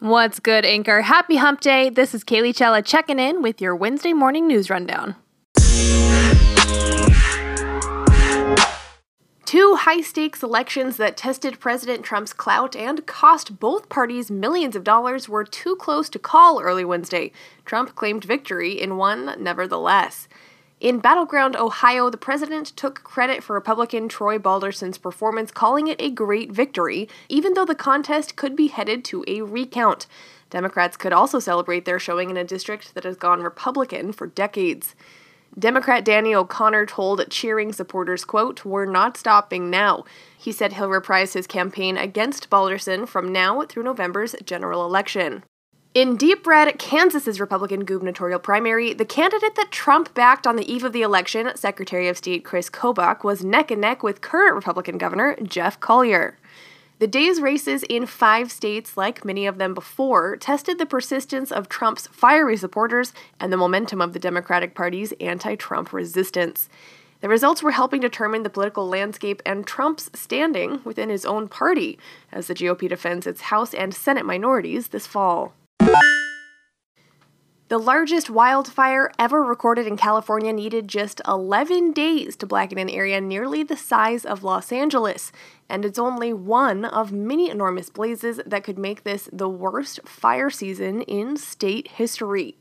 [0.00, 1.00] What's good, Anchor?
[1.00, 1.90] Happy Hump Day.
[1.90, 5.16] This is Kaylee Chella checking in with your Wednesday morning news rundown.
[9.44, 14.84] Two high stakes elections that tested President Trump's clout and cost both parties millions of
[14.84, 17.32] dollars were too close to call early Wednesday.
[17.64, 20.28] Trump claimed victory in one, nevertheless.
[20.80, 26.08] In Battleground, Ohio, the president took credit for Republican Troy Balderson's performance, calling it a
[26.08, 30.06] great victory, even though the contest could be headed to a recount.
[30.50, 34.94] Democrats could also celebrate their showing in a district that has gone Republican for decades.
[35.58, 40.04] Democrat Danny O'Connor told cheering supporters, quote, We're not stopping now.
[40.38, 45.42] He said he'll reprise his campaign against Balderson from now through November's general election.
[45.94, 50.84] In deep red, Kansas's Republican gubernatorial primary, the candidate that Trump backed on the eve
[50.84, 54.98] of the election, Secretary of State Chris Kobach, was neck and neck with current Republican
[54.98, 56.38] Governor Jeff Colyer.
[56.98, 61.70] The day's races in five states, like many of them before, tested the persistence of
[61.70, 66.68] Trump's fiery supporters and the momentum of the Democratic Party's anti Trump resistance.
[67.22, 71.98] The results were helping determine the political landscape and Trump's standing within his own party
[72.30, 75.54] as the GOP defends its House and Senate minorities this fall.
[77.68, 83.20] The largest wildfire ever recorded in California needed just 11 days to blacken an area
[83.20, 85.32] nearly the size of Los Angeles,
[85.68, 90.48] and it's only one of many enormous blazes that could make this the worst fire
[90.48, 92.56] season in state history.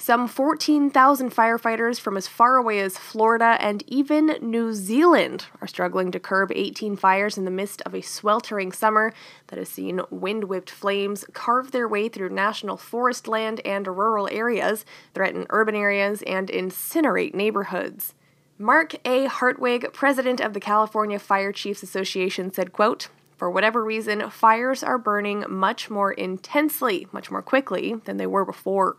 [0.00, 6.12] Some 14,000 firefighters from as far away as Florida and even New Zealand are struggling
[6.12, 9.12] to curb 18 fires in the midst of a sweltering summer
[9.48, 14.28] that has seen wind whipped flames carve their way through national forest land and rural
[14.30, 18.14] areas, threaten urban areas, and incinerate neighborhoods.
[18.56, 19.26] Mark A.
[19.26, 24.98] Hartwig, president of the California Fire Chiefs Association, said, quote, for whatever reason, fires are
[24.98, 28.96] burning much more intensely, much more quickly than they were before.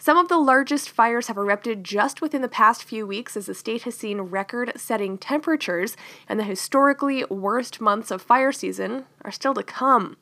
[0.00, 3.54] Some of the largest fires have erupted just within the past few weeks as the
[3.54, 5.96] state has seen record setting temperatures,
[6.28, 10.16] and the historically worst months of fire season are still to come.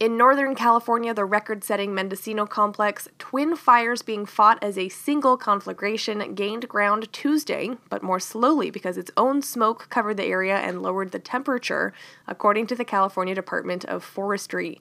[0.00, 5.36] In Northern California, the record setting Mendocino complex, twin fires being fought as a single
[5.36, 10.82] conflagration gained ground Tuesday, but more slowly because its own smoke covered the area and
[10.82, 11.92] lowered the temperature,
[12.26, 14.80] according to the California Department of Forestry.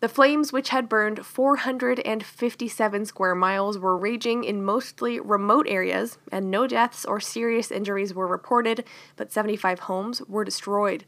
[0.00, 6.50] The flames, which had burned 457 square miles, were raging in mostly remote areas, and
[6.50, 8.84] no deaths or serious injuries were reported,
[9.16, 11.04] but 75 homes were destroyed.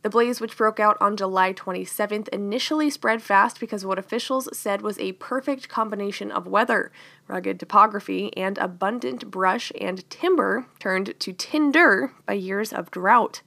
[0.00, 4.80] The blaze, which broke out on July 27th, initially spread fast because what officials said
[4.80, 6.92] was a perfect combination of weather,
[7.28, 13.42] rugged topography, and abundant brush and timber turned to tinder by years of drought.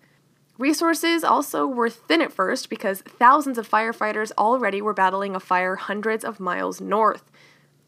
[0.57, 5.75] Resources also were thin at first because thousands of firefighters already were battling a fire
[5.75, 7.29] hundreds of miles north.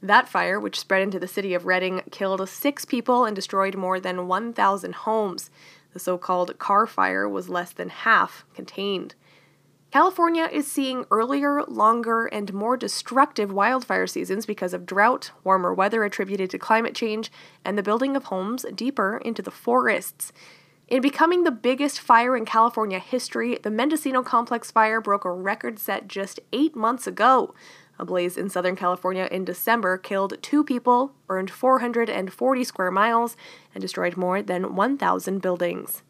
[0.03, 3.99] That fire, which spread into the city of Redding, killed six people and destroyed more
[3.99, 5.49] than 1,000 homes.
[5.93, 9.15] The so called Carr fire was less than half contained.
[9.91, 16.03] California is seeing earlier, longer, and more destructive wildfire seasons because of drought, warmer weather
[16.03, 17.31] attributed to climate change,
[17.65, 20.31] and the building of homes deeper into the forests.
[20.89, 25.77] In becoming the biggest fire in California history, the Mendocino Complex fire broke a record
[25.77, 27.53] set just eight months ago.
[27.99, 33.37] A blaze in Southern California in December killed two people, burned 440 square miles,
[33.75, 36.01] and destroyed more than 1,000 buildings.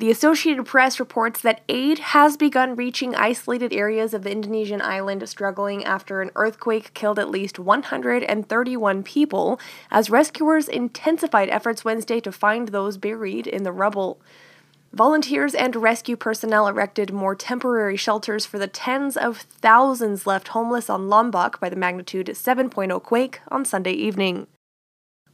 [0.00, 5.28] The Associated Press reports that aid has begun reaching isolated areas of the Indonesian island
[5.28, 12.32] struggling after an earthquake killed at least 131 people, as rescuers intensified efforts Wednesday to
[12.32, 14.18] find those buried in the rubble.
[14.94, 20.88] Volunteers and rescue personnel erected more temporary shelters for the tens of thousands left homeless
[20.88, 24.46] on Lombok by the magnitude 7.0 quake on Sunday evening.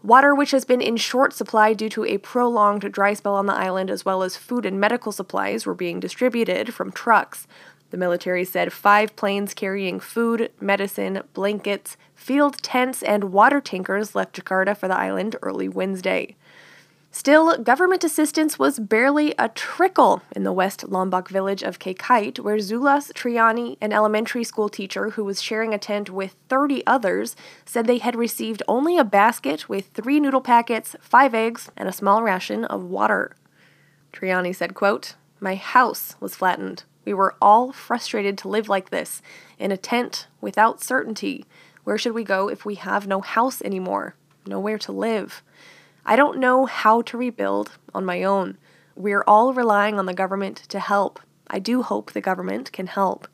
[0.06, 3.53] Water, which has been in short supply due to a prolonged dry spell on the
[3.53, 7.49] island, as well as food and medical supplies, were being distributed from trucks.
[7.91, 14.41] The military said five planes carrying food, medicine, blankets, field tents, and water tankers left
[14.41, 16.36] Jakarta for the island early Wednesday.
[17.18, 22.59] Still, government assistance was barely a trickle in the West Lombok village of Kekait, where
[22.59, 27.34] Zulas Triani, an elementary school teacher who was sharing a tent with 30 others,
[27.65, 31.92] said they had received only a basket with three noodle packets, five eggs, and a
[31.92, 33.34] small ration of water.
[34.12, 36.84] Triani said, quote, My house was flattened.
[37.07, 39.22] We were all frustrated to live like this,
[39.59, 41.47] in a tent, without certainty.
[41.83, 44.16] Where should we go if we have no house anymore?
[44.47, 45.42] Nowhere to live.
[46.09, 48.59] I don't know how to rebuild on my own.
[48.95, 51.19] We're all relying on the government to help.
[51.49, 53.27] I do hope the government can help.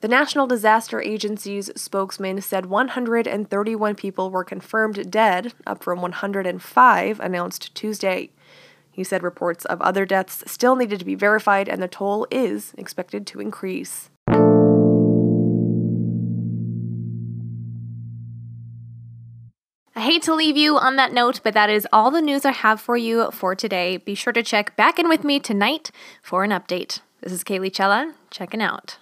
[0.00, 7.74] The National Disaster Agency's spokesman said 131 people were confirmed dead, up from 105 announced
[7.74, 8.30] Tuesday.
[8.92, 12.72] He said reports of other deaths still needed to be verified and the toll is
[12.78, 14.09] expected to increase.
[20.24, 22.94] To leave you on that note, but that is all the news I have for
[22.94, 23.96] you for today.
[23.96, 25.90] Be sure to check back in with me tonight
[26.22, 27.00] for an update.
[27.22, 28.98] This is Kaylee Chella, checking out.